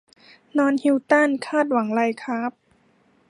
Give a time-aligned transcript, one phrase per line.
[0.57, 2.51] นอนฮิลตันคาดหวังไรครับ